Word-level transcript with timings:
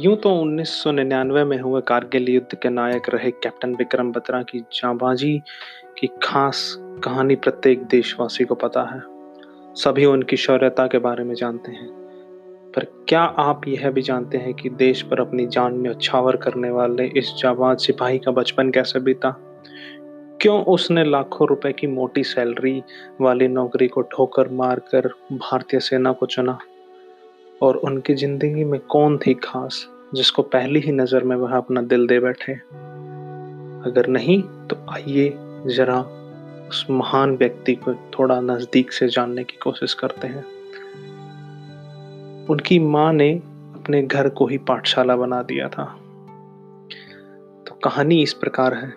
यूँ 0.00 0.16
तो 0.16 0.30
1999 0.30 1.44
में 1.44 1.60
हुए 1.60 1.80
कारगिल 1.80 2.28
युद्ध 2.28 2.58
के 2.58 2.68
नायक 2.68 3.08
रहे 3.08 3.30
कैप्टन 3.30 3.74
विक्रम 3.74 4.12
बत्रा 4.12 4.42
की 4.42 4.58
जाबाजी 4.60 5.42
की 5.98 6.06
खास 6.22 6.76
कहानी 6.80 7.36
प्रत्येक 7.36 7.82
देशवासी 7.82 8.44
को 8.44 8.54
पता 8.54 8.82
है। 8.82 9.02
सभी 9.74 10.04
उनकी 10.04 10.36
शौर्यता 10.36 10.86
के 10.86 10.98
बारे 10.98 11.24
में 11.24 11.34
जानते 11.34 11.72
हैं। 11.72 11.88
पर 12.76 13.04
क्या 13.08 13.20
आप 13.20 13.68
यह 13.68 13.90
भी 13.90 14.02
जानते 14.02 14.38
हैं 14.38 14.54
कि 14.54 14.70
देश 14.70 15.02
पर 15.02 15.20
अपनी 15.20 15.46
जान 15.46 15.80
न्यौछावर 15.80 16.36
करने 16.36 16.70
वाले 16.70 17.06
इस 17.06 17.34
जाबाज 17.38 17.78
सिपाही 17.78 18.18
का 18.18 18.30
बचपन 18.30 18.70
कैसे 18.70 19.00
बीता? 19.00 19.30
क्यों 20.40 20.64
उसने 20.64 21.04
लाखों 21.04 21.48
रुपए 21.48 21.72
की 21.72 21.86
मोटी 21.86 22.24
सैलरी 22.24 22.82
वाली 23.20 23.48
नौकरी 23.48 23.88
को 23.88 24.00
ठोकर 24.00 24.48
मारकर 24.48 25.08
भारतीय 25.32 25.80
सेना 25.80 26.12
को 26.12 26.26
चुना? 26.26 26.58
और 27.62 27.76
उनकी 27.76 28.14
ज़िंदगी 28.14 28.64
में 28.64 28.80
कौन 28.80 29.18
थी 29.18 29.34
खास? 29.34 29.88
जिसको 30.14 30.42
पहली 30.42 30.80
ही 30.80 30.92
नज़र 30.92 31.24
में 31.24 31.36
वह 31.36 31.56
अपना 31.56 31.82
दिल 31.82 32.06
दे 32.06 32.20
बैठे। 32.20 32.52
अगर 33.90 34.06
नहीं 34.06 34.42
तो 34.42 34.76
आइए 34.90 35.38
जरा 35.66 36.00
उस 36.68 36.86
महान 36.90 37.36
व्यक्ति 37.36 37.74
को 37.74 37.94
थोड़ा 37.94 38.40
नज़दीक 38.40 38.92
से 38.92 39.08
जानने 39.08 39.44
की 39.44 39.56
कोशिश 39.56 39.94
करते 39.94 40.28
हैं। 40.28 40.44
उनकी 42.46 42.78
माँ 42.78 43.12
ने 43.12 43.34
अपने 43.74 44.02
घर 44.02 44.28
को 44.28 44.46
ही 44.46 44.58
पाठशाला 44.58 45.16
बना 45.16 45.42
दिया 45.42 45.68
था। 45.68 45.84
तो 47.66 47.74
कहानी 47.84 48.22
इस 48.22 48.32
प्रकार 48.32 48.74
है। 48.74 48.94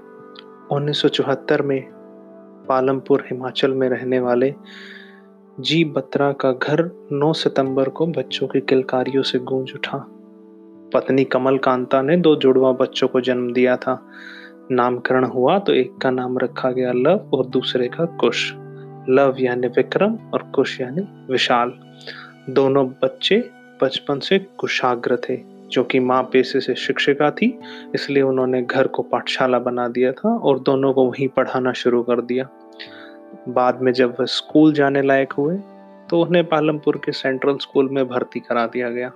1974 0.71 1.61
में 1.61 1.89
पालमपुर 2.69 3.23
हिमाचल 3.31 3.71
में 3.71 3.89
रहने 3.89 4.19
वाले 4.19 4.53
जी 5.59 5.83
बत्रा 5.83 6.31
का 6.31 6.51
घर 6.51 7.09
9 7.11 7.33
सितंबर 7.33 7.89
को 7.89 8.07
बच्चों 8.07 8.47
की 8.47 8.61
किलकारियों 8.61 9.23
से 9.23 9.39
गूंज 9.39 9.73
उठा। 9.75 10.20
पत्नी 10.93 11.23
कमल 11.23 11.57
कांता 11.57 12.01
ने 12.01 12.17
दो 12.17 12.35
जुड़वा 12.35 12.71
बच्चों 12.71 13.07
को 13.07 13.21
जन्म 13.21 13.51
दिया 13.53 13.75
था। 13.77 13.99
नामकरण 14.71 15.25
हुआ 15.25 15.57
तो 15.59 15.73
एक 15.73 15.97
का 15.97 16.09
नाम 16.11 16.37
रखा 16.37 16.71
गया 16.71 16.91
लव 16.91 17.29
और 17.33 17.45
दूसरे 17.45 17.87
का 17.87 18.05
कुश। 18.19 18.51
लव 19.09 19.35
यानी 19.39 19.67
विक्रम 19.67 20.17
और 20.33 20.43
कुश 20.55 20.79
यानी 20.81 21.07
विशाल। 21.31 21.73
दोनों 22.49 22.87
बच्चे 23.03 23.37
बचपन 23.81 24.19
से 24.19 24.39
कुशाग्र 24.57 25.17
थे, 25.19 25.37
जो 25.71 25.83
कि 25.83 25.99
माँ 25.99 26.21
पेशे 26.23 26.59
से 26.59 26.75
शिक्षिका 26.75 27.29
थी, 27.31 27.57
इसलिए 27.95 28.23
उन्होंने 28.23 28.61
घर 28.61 28.87
को 28.87 29.03
पाठशाला 29.03 29.59
बना 29.59 29.87
दिया 29.87 30.11
था 30.11 30.35
और 30.35 30.59
दोनों 30.59 30.93
को 30.93 31.05
वहीं 31.05 31.27
पढ़ाना 31.27 31.73
शुरू 31.73 32.01
कर 32.03 32.21
दिया। 32.21 32.47
बाद 33.49 33.81
में 33.81 33.91
जब 33.93 34.15
वह 34.19 34.25
स्कूल 34.27 34.73
जाने 34.73 35.01
लायक 35.01 35.33
हुए 35.33 35.57
तो 36.09 36.21
उन्हें 36.21 36.43
पालमपुर 36.45 36.97
के 36.97 37.11
सेंट्रल 37.11 37.57
स्कूल 37.57 37.89
में 37.91 38.07
भर्ती 38.07 38.39
करा 38.39 38.65
दिया 38.65 38.89
गया। 38.89 39.11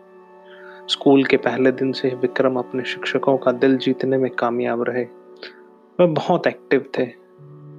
स्कूल 0.88 1.24
के 1.24 1.38
पहले 1.38 1.72
दिन 1.72 1.92
से 1.92 2.10
विक्रम 2.10 2.56
अपने 2.56 2.84
शिक्षकों 2.84 3.38
का 3.38 3.52
दिल 3.52 3.78
जीतने 3.78 4.18
में 4.18 4.32
कामयाब 4.32 4.84
रहे। 4.84 5.04
वह 6.00 6.06
बहुत 6.06 6.48
एक्टिव 6.48 6.86
थे। 7.00 7.06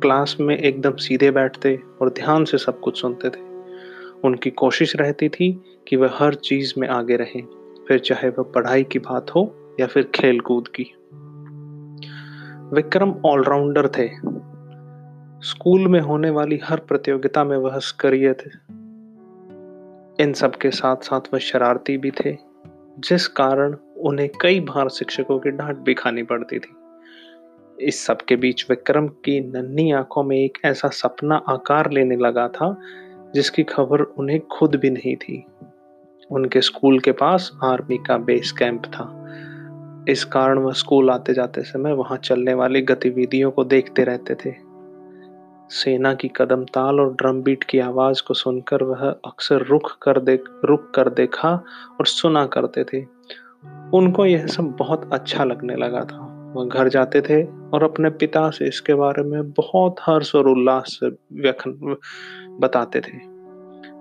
क्लास 0.00 0.36
में 0.40 0.58
एकदम 0.58 0.96
सीधे 0.96 1.30
बैठते 1.30 1.80
और 2.00 2.10
ध्यान 2.10 2.44
से 2.44 2.58
सब 2.58 2.80
कुछ 2.80 3.00
सुनते 3.00 3.28
थे। 3.28 3.40
उनकी 4.24 4.50
कोशिश 4.50 4.96
रहती 4.96 5.28
थी 5.28 5.62
कि 5.88 5.96
वह 5.96 6.10
हर 6.12 6.34
चीज़ 6.34 6.74
में 6.78 6.88
आगे 6.88 7.16
रहें, 7.16 7.42
फिर 7.88 7.98
चाहे 7.98 8.28
वह 8.28 8.42
पढ़ाई 8.42 8.84
की 8.84 8.98
बात 8.98 9.30
हो 9.30 9.74
या 9.80 9.86
फिर 9.86 10.02
खेल 10.02 10.40
कूद 10.40 10.68
की। 10.68 10.84
विक्रम 12.76 13.14
ऑलराउंडर 13.26 13.88
थे। 13.88 14.10
स्कूल 15.46 15.88
में 15.88 16.00
होने 16.00 16.30
वाली 16.30 16.60
हर 16.64 16.78
प्रतियोगिता 16.78 17.44
में 17.44 17.56
वह 17.56 17.78
सक्रिय 17.78 18.32
थे। 18.32 18.50
इन 20.22 20.32
सब 20.32 20.56
के 20.56 20.70
साथ 20.70 20.96
साथ 20.96 21.20
वह 21.34 21.38
शरारती 21.38 21.96
भी 21.96 22.10
थे। 22.10 22.45
जिस 22.98 23.28
कारण 23.28 23.76
उन्हें 23.96 24.30
कई 24.40 24.60
बार 24.60 24.88
शिक्षकों 24.88 25.38
की 25.38 25.50
डांट 25.50 25.76
भी 25.76 25.94
खानी 25.94 26.22
पड़ती 26.22 26.58
थी। 26.58 26.76
इस 27.80 28.06
सब 28.06 28.16
के 28.16 28.36
बीच 28.36 28.66
विक्रम 28.70 29.08
की 29.08 29.40
नन्ही 29.40 29.92
आँखों 29.92 30.22
में 30.22 30.36
एक 30.36 30.58
ऐसा 30.64 30.88
सपना 30.88 31.36
आकार 31.48 31.90
लेने 31.90 32.16
लगा 32.16 32.48
था, 32.48 32.80
जिसकी 33.34 33.62
खबर 33.62 34.00
उन्हें 34.00 34.40
खुद 34.40 34.76
भी 34.76 34.90
नहीं 34.90 35.16
थी। 35.16 35.44
उनके 36.30 36.60
स्कूल 36.60 37.00
के 37.00 37.12
पास 37.12 37.52
आर्मी 37.64 37.98
का 37.98 38.18
बेस 38.18 38.52
कैंप 38.52 38.82
था। 38.84 39.22
इस 40.08 40.24
कारण 40.24 40.58
वह 40.58 40.72
स्कूल 40.72 41.10
आते 41.10 41.34
जाते 41.34 41.62
समय 41.62 41.92
वहाँ 41.92 42.18
चलने 42.18 42.54
वाली 42.54 42.80
गतिविधियों 42.80 43.50
को 43.50 43.64
देखते 43.64 44.04
रहते 44.04 44.34
थे। 44.34 44.65
सेना 45.70 46.14
की 46.14 46.28
कदम 46.28 46.64
ताल 46.64 47.00
और 47.00 47.12
ड्रम 47.12 47.42
बीट 47.42 47.64
की 47.64 47.78
आवाज़ 47.78 48.22
को 48.26 48.34
सुनकर 48.34 48.82
वह 48.82 49.08
अक्सर 49.26 49.62
रुक 49.62 49.90
कर 50.02 50.20
देख 50.20 50.44
रुक 50.64 50.92
कर 50.94 51.08
देखा 51.08 51.50
और 52.00 52.06
सुना 52.06 52.46
करते 52.46 52.84
थे। 52.84 53.04
उनको 53.94 54.26
यह 54.26 54.46
सब 54.46 54.64
बहुत 54.64 55.10
अच्छा 55.12 55.44
लगने 55.44 55.76
लगा 55.76 56.00
था। 56.00 56.52
वह 56.56 56.68
घर 56.68 56.88
जाते 56.88 57.20
थे 57.20 57.44
और 57.44 57.82
अपने 57.82 58.10
पिता 58.10 58.50
से 58.50 58.68
इसके 58.68 58.94
बारे 58.94 59.22
में 59.22 59.50
बहुत 59.50 59.96
हर्ष 60.00 60.34
और 60.34 60.48
उल्लास 60.48 60.98
से 61.00 61.08
व्यखन, 61.42 61.96
बताते 62.60 63.00
थे। 63.00 63.36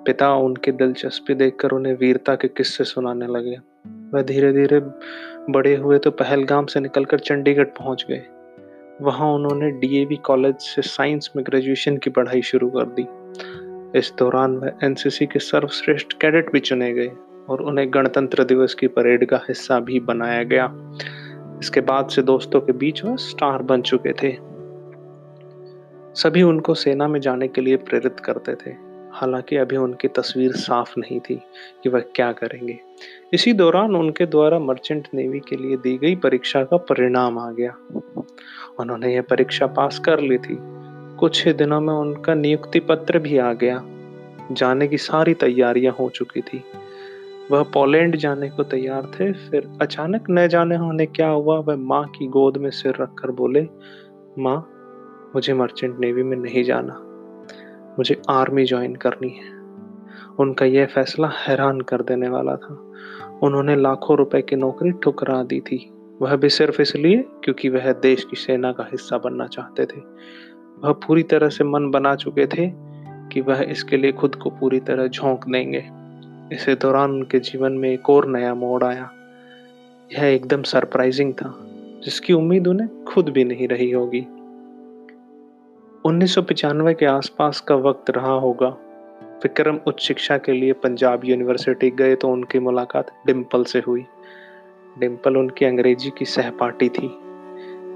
पिता 0.03 0.33
उनकी 0.33 0.71
दिलचस्पी 0.71 1.33
देखकर 1.33 1.71
उन्हें 1.71 1.97
वीरता 1.97 2.35
के 2.35 2.47
किस्से 2.47 2.83
सुनाने 2.83 3.27
लगे। 3.27 3.57
वह 4.13 4.21
धीरे 4.21 4.53
धीरे 4.53 4.79
बड़े 5.49 5.75
हुए 5.75 5.97
तो 5.97 6.11
पहलगाम 6.11 6.65
से 6.65 6.79
निकलकर 6.79 7.19
चंडीगढ़ 7.19 7.63
पहुँच 7.63 8.05
गए। 8.09 8.23
वहाँ 9.01 9.33
उन्होंने 9.33 9.71
डीएवी 9.71 10.15
कॉलेज 10.15 10.55
से 10.55 10.81
साइंस 10.81 11.31
में 11.35 11.45
ग्रेजुएशन 11.45 11.97
की 11.97 12.09
पढ़ाई 12.09 12.41
शुरू 12.41 12.69
कर 12.69 12.85
दी। 12.99 13.05
इस 13.99 14.13
दौरान 14.19 14.57
वह 14.57 14.71
एनसीसी 14.83 15.25
के 15.25 15.39
सर्वश्रेष्ठ 15.39 16.13
कैडेट 16.13 16.51
भी 16.51 16.59
चुने 16.59 16.93
गए 16.93 17.11
और 17.49 17.61
उन्हें 17.61 17.93
गणतंत्र 17.93 18.43
दिवस 18.43 18.73
की 18.73 18.87
परेड 18.87 19.25
का 19.25 19.37
हिस्सा 19.37 19.79
भी 19.79 19.99
बनाया 19.99 20.43
गया। 20.43 20.71
इसके 21.59 21.81
बाद 21.81 22.07
से 22.07 22.21
दोस्तों 22.21 22.61
के 22.61 22.71
बीच 22.71 23.03
वह 23.03 23.15
स्टार 23.15 23.61
बन 23.61 23.81
चुके 23.81 24.13
थे। 24.13 24.37
सभी 26.15 26.41
उनको 26.41 26.73
सेना 26.73 27.07
में 27.07 27.19
जाने 27.19 27.47
के 27.47 27.61
लिए 27.61 27.75
प्रेरित 27.75 28.19
करते 28.19 28.55
थे। 28.55 28.84
हालाँकि 29.15 29.57
अभी 29.57 29.77
उनकी 29.77 30.07
तस्वीर 30.07 30.51
साफ़ 30.51 30.93
नहीं 30.97 31.19
थी 31.19 31.35
कि 31.83 31.89
वह 31.89 31.99
क्या 31.99 32.31
करेंगे। 32.31 32.79
इसी 33.33 33.53
दौरान 33.53 33.95
उनके 33.95 34.25
द्वारा 34.25 34.59
मर्चेंट 34.59 35.07
नेवी 35.13 35.39
के 35.39 35.55
लिए 35.55 35.77
दी 35.77 35.97
गई 35.97 36.15
परीक्षा 36.15 36.63
का 36.63 36.77
परिणाम 36.77 37.39
आ 37.39 37.51
गया। 37.51 37.75
उन्होंने 38.79 39.15
यह 39.15 39.21
परीक्षा 39.21 39.67
पास 39.67 39.99
कर 39.99 40.19
ली 40.19 40.37
थी। 40.37 40.57
कुछ 41.19 41.47
ही 41.47 41.53
दिनों 41.53 41.81
में 41.81 41.93
उनका 41.93 42.33
नियुक्ति 42.33 42.79
पत्र 42.79 43.19
भी 43.19 43.37
आ 43.37 43.53
गया। 43.53 43.85
जाने 44.51 44.87
की 44.87 44.97
सारी 44.97 45.33
तैयारियाँ 45.33 45.93
हो 45.99 46.09
चुकी 46.09 46.41
थी। 46.41 46.63
वह 47.51 47.63
पोलैंड 47.63 48.15
जाने 48.15 48.49
को 48.49 48.63
तैयार 48.63 49.05
थे, 49.05 49.31
फिर 49.31 49.69
अचानक 49.81 50.25
न 50.29 50.47
जाने 50.47 50.75
होने 50.75 51.05
क्या 51.05 51.27
हुआ, 51.27 51.59
वह 51.59 51.75
माँ 51.75 52.07
की 52.07 52.27
गोद 52.27 52.57
में 52.57 52.69
सिर 52.69 52.95
रखकर 53.01 53.31
बोले, 53.31 53.67
माँ, 54.39 54.71
मुझे 55.35 55.53
मर्चेंट 55.53 55.99
नेवी 55.99 56.23
में 56.23 56.37
नहीं 56.37 56.63
जाना। 56.63 57.04
मुझे 57.97 58.21
आर्मी 58.29 58.65
ज्वाइन 58.65 58.95
करनी 58.95 59.29
है। 59.29 59.55
उनका 60.39 60.65
यह 60.65 60.85
फैसला 60.85 61.31
हैरान 61.47 61.81
कर 61.81 62.01
देने 62.01 62.29
वाला 62.29 62.55
था। 62.55 62.91
उन्होंने 63.43 63.75
लाखों 63.75 64.17
रुपए 64.17 64.41
की 64.41 64.55
नौकरी 64.55 64.91
ठुकरा 64.91 65.43
दी 65.43 65.59
थी। 65.59 65.91
वह 66.21 66.35
भी 66.35 66.49
सिर्फ़ 66.49 66.81
इसलिए 66.81 67.25
क्योंकि 67.43 67.69
वह 67.69 67.91
देश 67.91 68.23
की 68.23 68.35
सेना 68.35 68.71
का 68.71 68.83
हिस्सा 68.83 69.17
बनना 69.17 69.47
चाहते 69.47 69.85
थे। 69.85 70.01
वह 70.83 70.91
पूरी 70.91 71.23
तरह 71.23 71.49
से 71.49 71.63
मन 71.63 71.91
बना 71.91 72.15
चुके 72.15 72.47
थे 72.47 72.71
कि 73.31 73.41
वह 73.41 73.61
इसके 73.61 73.97
लिए 73.97 74.11
खुद 74.11 74.35
को 74.35 74.49
पूरी 74.49 74.79
तरह 74.79 75.07
झोंक 75.07 75.45
देंगे। 75.49 75.85
इसी 76.55 76.75
दौरान 76.75 77.11
उनके 77.11 77.39
जीवन 77.39 77.71
में 77.71 77.91
एक 77.91 78.09
और 78.09 78.27
नया 78.27 78.53
मोड़ 78.53 78.83
आया। 78.83 79.11
यह 80.13 80.23
एकदम 80.23 80.61
सरप्राइजिंग 80.61 81.33
था, 81.33 81.67
जिसकी 82.03 82.33
उम्मीद 82.33 82.67
उन्हें 82.67 83.05
खुद 83.05 83.29
भी 83.29 83.43
नहीं 83.43 83.67
रही 83.67 83.91
होगी। 83.91 84.27
उन्नीस 86.05 86.35
के 86.39 87.05
आसपास 87.05 87.59
का 87.61 87.75
वक्त 87.75 88.09
रहा 88.09 88.31
होगा। 88.31 88.67
विक्रम 89.43 89.79
उच्च 89.87 90.01
शिक्षा 90.01 90.37
के 90.37 90.51
लिए 90.51 90.73
पंजाब 90.73 91.21
यूनिवर्सिटी 91.25 91.89
गए 91.89 92.15
तो 92.15 92.29
उनकी 92.29 92.59
मुलाकात 92.59 93.11
डिम्पल 93.27 93.63
से 93.63 93.79
हुई। 93.79 94.05
डिम्पल 94.99 95.37
उनकी 95.37 95.65
अंग्रेज़ी 95.65 96.11
की 96.17 96.25
सहपाठी 96.25 96.89
थी। 96.89 97.07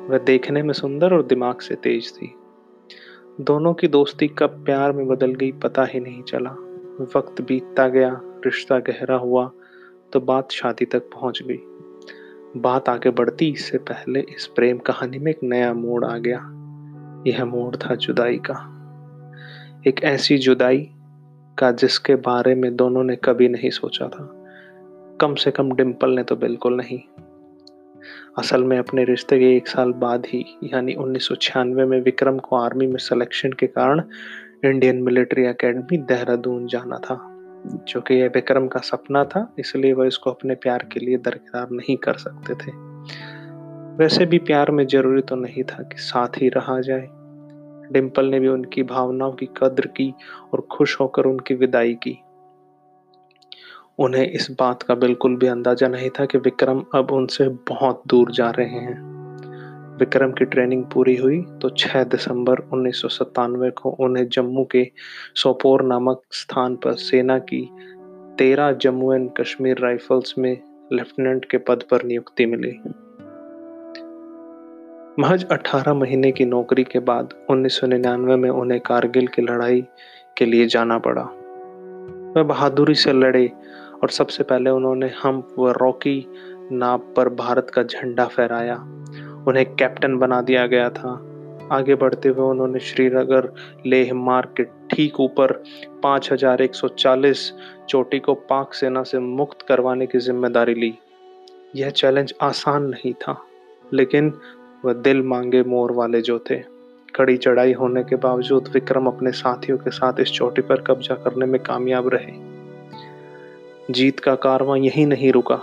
वह 0.10 0.18
देखने 0.18 0.64
में 0.64 0.74
सुंदर 0.74 1.14
और 1.14 1.24
दिमाग 1.24 1.60
से 1.60 1.76
तेज 1.76 2.14
थी। 2.14 2.36
दोनों 3.42 3.74
की 3.74 3.88
दोस्ती 3.88 4.28
कब 4.28 4.64
प्यार 4.66 4.92
में 4.92 5.08
बदल 5.08 5.34
गई, 5.34 5.52
पता 5.52 5.84
ही 5.84 6.00
नहीं 6.00 6.24
चला। 6.24 6.52
वक्त 7.16 7.42
बीतता 7.42 7.88
गया, 7.88 8.22
रिश्ता 8.24 8.80
गहरा 8.80 9.16
हुआ 9.16 9.52
तो 10.14 10.20
बात 10.20 10.52
शादी 10.52 10.86
तक 10.86 11.00
पहुँच 11.00 11.44
गई। 11.44 11.60
बात 12.62 12.90
आगे 12.90 13.10
बढ़ती, 13.10 13.50
इससे 13.50 13.78
पहले 13.78 14.20
इस 14.20 14.48
प्रेम 14.48 14.78
कहानी 14.78 15.20
में 15.20 15.32
एक 15.32 15.40
नया 15.44 15.74
मोड़ 15.74 16.06
आ 16.06 16.18
गया। 16.18 16.59
यह 17.27 17.45
मोड़ 17.45 17.75
था 17.75 17.95
जुदाई 17.95 18.38
का। 18.38 18.75
एक 19.88 20.04
ऐसी 20.04 20.38
जुदाई 20.38 20.89
का 21.57 21.71
जिसके 21.71 22.16
बारे 22.16 22.56
में 22.56 22.75
दोनों 22.75 23.04
ने 23.04 23.16
कभी 23.16 23.48
नहीं 23.48 23.69
सोचा 23.69 24.07
था। 24.07 24.36
कम 25.21 25.36
से 25.36 25.51
कम 25.51 25.71
डिम्पल 25.71 26.10
ने 26.10 26.24
तो 26.24 26.36
बिल्कुल 26.36 26.75
नहीं। 26.75 27.00
असल 28.38 28.63
में 28.63 28.80
अपने 28.80 29.04
रिश्ते 29.04 29.39
के 29.39 29.57
एक 29.57 29.68
साल 29.68 29.92
बाद 29.92 30.25
ही, 30.25 30.45
यानी 30.63 30.94
उन्नीस 30.94 31.27
सौ 31.27 31.36
छियानवे 31.36 31.86
में 31.86 32.01
विक्रम 32.01 32.38
को 32.38 32.56
आर्मी 32.56 32.88
में 32.88 32.98
सिलेक्शन 32.98 33.51
के 33.51 33.68
कारण 33.68 34.01
इंडियन 34.66 35.04
मिलिट्री 35.04 35.45
एकेडमी 35.45 35.98
देहरादून 35.98 36.68
जाना 36.68 36.98
था। 36.98 37.36
जो 37.88 38.01
कि 38.01 38.13
यह 38.13 38.31
विक्रम 38.36 38.68
का 38.68 38.80
सपना 38.80 39.24
था, 39.24 39.54
इसलिए 39.60 39.94
वह 39.94 40.07
इसको 40.07 40.30
अपने 40.30 40.56
प्यार 40.56 40.88
के 40.92 41.00
लिए 41.00 41.18
दरकिरार 41.18 41.68
नहीं 41.71 41.98
कर 41.98 42.13
सकते 42.13 42.54
थे। 42.54 42.71
वैसे 44.00 44.25
भी 44.25 44.38
प्यार 44.38 44.72
में 44.72 44.88
ज़रूरी 44.88 45.22
तो 45.22 45.36
नहीं 45.36 45.63
था 45.63 45.84
कि 45.84 45.98
साथ 45.98 46.28
ही 46.28 46.50
रहा 46.50 46.80
जाए। 46.81 47.07
डिम्पल 47.92 48.25
ने 48.25 48.40
भी 48.40 48.48
उनकी 48.48 48.84
भावनाओं 48.84 49.31
की 49.31 49.46
कद्र 49.57 49.88
की 49.88 50.13
और 50.54 50.68
खुश 50.72 51.00
होकर 51.00 51.25
उनकी 51.25 51.54
विदाई 51.54 51.94
की। 51.94 52.18
उन्हें 54.00 54.31
इस 54.31 54.48
बात 54.60 54.84
का 54.84 54.96
बिल्कुल 54.96 55.36
भी 55.36 55.48
अंदाज़ा 55.48 55.88
नहीं 55.88 56.10
था 56.10 56.25
कि 56.25 56.38
विक्रम 56.38 56.84
अब 56.96 57.12
उनसे 57.12 57.48
बहुत 57.50 58.04
दूर 58.07 58.31
जा 58.31 58.50
रहे 58.50 58.69
हैं। 58.69 58.96
विक्रम 59.98 60.31
की 60.31 60.45
ट्रेनिंग 60.45 60.86
पूरी 60.86 61.16
हुई 61.16 61.42
तो 61.42 61.69
6 61.69 62.04
दिसंबर 62.04 62.60
उन्नीस 62.74 63.02
सौ 63.02 63.07
सत्तानवे 63.07 63.69
को 63.72 63.90
उन्हें 63.90 64.28
जम्मू 64.30 64.66
के 64.66 64.92
सोपोर 65.36 65.84
नामक 65.84 66.22
स्थान 66.31 66.75
पर 66.75 66.94
सेना 66.94 67.40
की 67.40 67.69
तेरह 68.38 68.72
जम्मू 68.72 69.13
एंड 69.13 69.30
कश्मीर 69.40 69.80
राइफल्स 69.80 70.34
में 70.38 70.62
लेफ्टिनेंट 70.94 71.45
के 71.45 71.57
पद 71.57 71.84
पर 71.92 72.04
नियुक्ति 72.04 72.45
मिली। 72.45 72.80
महज 75.19 75.44
18 75.51 75.94
महीने 75.94 76.31
की 76.31 76.45
नौकरी 76.45 76.83
के 76.83 77.00
बाद 77.00 77.33
1999 77.51 78.36
में 78.38 78.50
उन्हें 78.50 78.80
कारगिल 78.80 79.27
की 79.27 79.42
लड़ाई 79.42 79.81
के 80.38 80.45
लिए 80.45 80.66
जाना 80.66 80.98
पड़ा। 80.98 81.21
वह 82.36 82.44
बहादुरी 82.44 82.95
से 82.95 83.13
लड़े 83.13 83.45
और 84.04 84.10
सबसे 84.10 84.44
पहले 84.44 84.69
उन्होंने 84.69 85.10
हम 85.21 85.42
व 85.60 85.71
रॉकी 85.71 86.27
नाव 86.71 86.98
पर 87.16 87.30
भारत 87.30 87.69
का 87.69 87.83
झंडा 87.83 88.25
फहराया। 88.25 88.75
उन्हें 89.48 89.66
कैप्टन 89.75 90.18
बना 90.18 90.42
दिया 90.42 90.66
गया 90.68 90.89
था। 90.89 91.12
आगे 91.71 91.95
बढ़ते 91.95 92.30
हुए 92.30 92.45
उन्होंने 92.45 92.80
श्रीनगर 92.80 93.51
लेह 93.86 94.13
मार्ग 94.13 94.54
के 94.57 94.63
ठीक 94.89 95.19
ऊपर 95.19 95.54
5140 96.06 97.51
चोटी 97.89 98.19
को 98.19 98.33
पाक 98.50 98.74
सेना 98.74 99.04
से 99.04 99.19
मुक्त 99.19 99.66
करवाने 99.68 100.07
की 100.07 100.19
ज़िम्मेदारी 100.19 100.74
ली। 100.74 100.94
यह 101.75 101.89
चैलेंज 101.89 102.33
आसान 102.42 102.86
नहीं 102.86 103.13
था, 103.13 103.38
लेकिन 103.94 104.33
वह 104.86 104.94
दिल 104.94 105.22
मांगे 105.22 105.64
मोर 105.64 105.92
वाले 105.92 106.22
जो 106.22 106.40
थे। 106.40 106.56
कड़ी 107.16 107.38
चढ़ाई 107.38 107.74
होने 107.74 108.04
के 108.04 108.16
बावजूद 108.16 108.70
विक्रम 108.74 109.06
अपने 109.08 109.31
साथियों 109.31 109.78
के 109.78 109.90
साथ 109.90 110.14
इस 110.20 110.31
चोटी 110.31 110.62
पर 110.62 110.81
कब्जा 110.81 111.16
करने 111.16 111.46
में 111.46 111.64
कामयाब 111.64 112.10
रहे। 112.14 112.50
जीत 113.94 114.20
का 114.20 114.36
कारवां 114.36 114.78
यही 114.78 115.06
नहीं 115.06 115.31
रुका। 115.31 115.62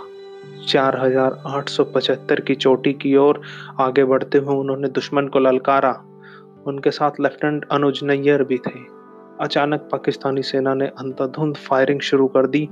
4875 0.67 2.39
की 2.39 2.55
चोटी 2.55 2.93
की 2.93 3.15
ओर 3.15 3.41
आगे 3.79 4.03
बढ़ते 4.03 4.37
हुए 4.37 4.55
उन्होंने 4.55 4.87
दुश्मन 4.87 5.27
को 5.27 5.39
ललकारा। 5.39 6.03
उनके 6.67 6.91
साथ 6.91 7.11
लेफ्टिनेंट 7.19 7.65
अनुज 7.71 7.99
नैयर 8.03 8.43
भी 8.43 8.57
थे। 8.57 8.97
अचानक 9.41 9.89
पाकिस्तानी 9.91 10.41
सेना 10.41 10.73
ने 10.73 10.87
अंधाधुंध 10.87 11.55
फायरिंग 11.55 11.99
शुरू 11.99 12.27
कर 12.27 12.47
दी। 12.47 12.69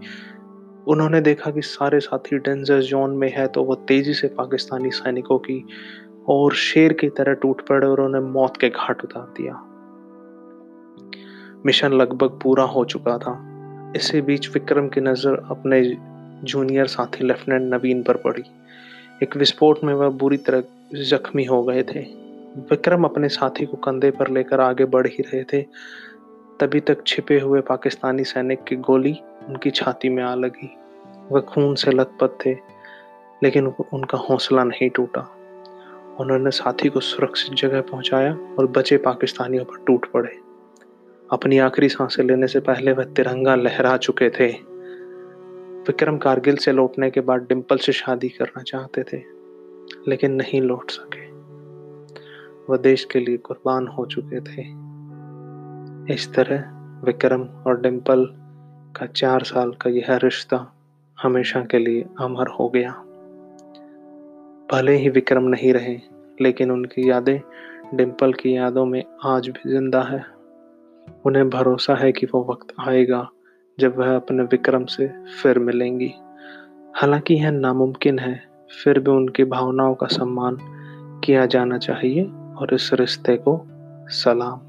उन्होंने 0.88 1.22
देखा 1.22 1.52
कि 1.52 1.62
सारे 1.62 2.00
साथी 2.00 2.38
डेंजर 2.38 2.82
जोन 2.82 3.12
में 3.12 3.34
है 3.36 3.48
तो 3.48 3.64
वह 3.64 3.76
तेज़ी 3.88 4.14
से 4.14 4.28
पाकिस्तानी 4.28 4.90
सैनिकों 4.90 5.38
की 5.38 5.68
और 6.30 6.54
शेर 6.54 6.94
की 6.94 7.10
तरह 7.10 7.34
टूट 7.34 7.62
पड़े 7.68 7.88
और 7.88 8.02
उन्हें 8.02 8.22
मौत 8.22 8.58
के 8.58 8.70
घाट 8.70 9.04
उतार 9.04 9.34
दिया। 9.38 9.54
मिशन 11.66 11.94
लगभग 11.94 12.40
पूरा 12.44 12.64
हो 12.64 12.86
चुका 12.86 13.18
था। 13.18 13.34
इसी 13.96 14.22
बीच 14.22 14.50
विक्रम 14.54 14.88
की 14.88 15.02
नज़र 15.02 15.46
अपने 15.52 15.82
जूनियर 16.44 16.88
साथी 16.88 17.24
लेफ्टिनेंट 17.24 17.74
नवीन 17.74 18.04
पर 18.04 18.18
पड़ी। 18.18 18.44
एक 19.24 19.38
विस्फोट 19.38 19.84
में 19.84 19.94
वह 19.94 20.10
बुरी 20.10 20.38
तरह 20.38 20.64
जख्मी 21.04 21.44
हो 21.44 21.62
गए 21.64 21.84
थे। 21.84 22.00
विक्रम 22.72 23.04
अपने 23.04 23.30
साथी 23.30 23.66
को 23.66 23.78
कंधे 23.78 24.12
पर 24.12 24.28
लेकर 24.28 24.60
आगे 24.60 24.86
बढ़ 24.86 25.08
ही 25.08 25.24
रहे 25.24 25.44
थे। 25.44 25.62
तभी 26.60 26.80
तक 26.80 27.04
छिपे 27.08 27.40
हुए 27.40 27.62
पाकिस्तानी 27.62 28.24
सैनिक 28.24 28.64
की 28.64 28.76
गोली 28.76 29.16
उनकी 29.48 29.72
छाती 29.72 30.10
में 30.10 30.24
आ 30.24 30.34
लगी। 30.36 30.70
वह 31.32 31.42
खून 31.42 31.76
से 31.76 31.92
लथपथ 31.92 32.38
थे, 32.46 32.54
लेकिन 33.44 33.68
उनका 33.94 34.18
हौसला 34.18 34.64
नहीं 34.64 34.90
टूटा। 34.90 35.28
उन्होंने 36.20 36.52
साथी 36.52 36.90
को 36.90 37.00
सुरक्षित 37.00 37.54
जगह 37.54 37.82
पहुँचाया 37.82 38.34
और 38.60 38.68
बचे 38.68 38.98
पाकिस्तानियों 38.98 39.66
पर 39.66 39.84
टूट 39.88 40.12
पड़े। 40.12 40.38
अपनी 41.32 41.58
आखिरी 41.58 41.90
साँसें 41.90 42.24
लेने 42.24 42.48
से 42.48 42.60
पहले 42.60 42.92
वह 42.92 43.04
तिरंगा 43.04 43.56
लहरा 43.56 43.98
चुके 43.98 44.30
थे। 44.30 44.48
विक्रम 45.88 46.18
कारगिल 46.18 46.56
से 46.56 46.72
लौटने 46.72 47.12
के 47.12 47.22
बाद 47.22 47.42
डिम्पल 47.42 47.78
से 47.78 47.92
शादी 47.92 48.30
करना 48.30 48.64
चाहते 48.64 49.04
थे, 49.04 49.18
लेकिन 50.08 50.32
नहीं 50.32 50.62
लौट 50.62 50.92
सके। 50.92 51.32
वह 52.70 52.78
देश 52.78 53.06
के 53.06 53.20
लिए 53.20 53.38
कुर्बान 53.38 53.88
हो 53.88 54.06
चुके 54.06 54.40
थे। 54.42 54.86
इस 56.14 56.34
तरह 56.34 56.72
विक्रम 57.06 57.42
और 57.42 57.82
डिम्पल 57.82 58.26
का 58.96 59.06
चार 59.06 59.44
साल 59.44 59.72
का 59.72 59.90
यह 59.90 60.06
रिश्ता 60.10 60.74
हमेशा 61.22 61.62
के 61.62 61.80
लिए 61.80 62.06
अमर 62.22 62.48
हो 62.48 62.70
गया। 62.70 63.05
भले 64.72 64.96
ही 64.96 65.10
विक्रम 65.10 65.44
नहीं 65.44 65.74
रहे, 65.74 65.98
लेकिन 66.42 66.72
उनकी 66.72 67.10
यादें 67.10 67.40
डिम्पल 67.94 68.34
की 68.34 68.58
यादों 68.58 68.86
में 68.86 69.04
आज 69.26 69.50
भी 69.50 69.70
ज़िंदा 69.70 70.02
है। 70.02 70.26
उन्हें 71.26 71.50
भरोसा 71.50 71.96
है 71.96 72.12
कि 72.12 72.26
वो 72.26 72.48
वक्त 72.50 72.74
आएगा 72.80 73.30
जब 73.80 73.98
वह 73.98 74.16
अपने 74.16 74.44
विक्रम 74.44 74.86
से 74.86 75.08
फिर 75.44 75.60
मिलेंगी। 75.60 76.14
हालाँकि 76.96 77.34
यह 77.34 77.52
नामुमकिन 77.52 78.20
है, 78.20 78.44
फिर 78.84 79.00
भी 79.00 79.12
उनकी 79.12 79.44
भावनाओं 79.44 79.96
का 79.96 80.08
सम्मान 80.08 80.58
किया 81.24 81.46
जाना 81.46 81.78
चाहिए 81.78 82.24
और 82.58 82.74
इस 82.74 82.90
रिश्ते 82.94 83.38
को 83.38 83.68
सलाम। 84.08 84.62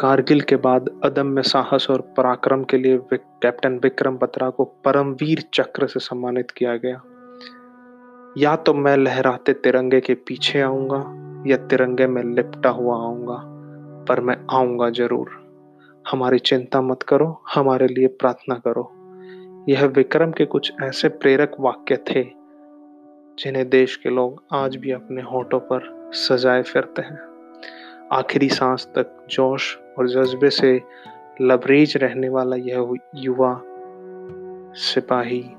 कारगिल 0.00 0.40
के 0.40 0.56
बाद 0.56 0.90
अदम्य 1.04 1.42
साहस 1.42 1.86
और 1.90 2.00
पराक्रम 2.16 2.64
के 2.64 2.78
लिए 2.78 3.00
कैप्टन 3.14 3.80
विक्रम 3.82 4.16
बत्रा 4.16 4.50
को 4.50 4.64
परमवीर 4.64 5.44
चक्र 5.54 5.86
से 5.86 6.00
सम्मानित 6.00 6.50
किया 6.50 6.76
गया। 6.76 7.02
या 8.38 8.56
तो 8.56 8.74
मैं 8.74 8.96
लहराते 8.96 9.52
तिरंगे 9.52 10.00
के 10.00 10.14
पीछे 10.14 10.60
आऊँगा, 10.60 10.98
या 11.46 11.56
तिरंगे 11.56 12.06
में 12.06 12.22
लिपटा 12.22 12.70
हुआ 12.70 12.96
आऊँगा, 12.96 13.36
पर 14.08 14.20
मैं 14.20 14.36
आऊँगा 14.50 14.90
ज़रूर। 14.90 15.30
हमारी 16.10 16.38
चिंता 16.38 16.80
मत 16.80 17.02
करो, 17.02 17.42
हमारे 17.54 17.86
लिए 17.86 18.06
प्रार्थना 18.06 18.54
करो। 18.54 18.90
यह 19.68 19.84
विक्रम 19.86 20.30
के 20.30 20.44
कुछ 20.44 20.72
ऐसे 20.82 21.08
प्रेरक 21.08 21.56
वाक्य 21.60 21.96
थे, 21.96 22.22
जिन्हें 23.38 23.68
देश 23.68 23.96
के 23.96 24.10
लोग 24.10 24.42
आज 24.52 24.76
भी 24.76 24.90
अपने 24.90 25.22
होठों 25.22 25.60
पर 25.60 26.10
सजाए 26.14 26.62
फिरते 26.62 27.02
हैं। 27.02 27.18
आखिरी 28.12 28.48
सांस 28.48 28.86
तक 28.86 29.26
जोश 29.30 29.76
और 29.98 30.08
जज्बे 30.08 30.50
से 30.50 30.80
लबरेज 31.40 31.96
रहने 31.96 32.28
वाला 32.28 32.56
यह 32.56 32.94
युवा 33.14 33.60
सिपाही 34.74 35.50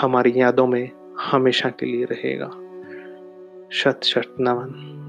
हमारी 0.00 0.32
यादों 0.36 0.66
में 0.66 0.90
हमेशा 1.20 1.68
के 1.70 1.86
लिए 1.86 2.04
रहेगा। 2.04 2.50
शत 3.72 4.00
शत 4.04 4.34
नमन 4.40 5.02